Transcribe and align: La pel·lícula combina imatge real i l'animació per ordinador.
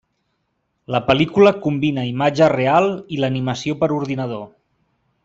La 0.95 1.01
pel·lícula 1.09 1.51
combina 1.67 2.05
imatge 2.13 2.47
real 2.57 2.89
i 3.17 3.21
l'animació 3.21 3.77
per 3.83 3.91
ordinador. 4.03 4.43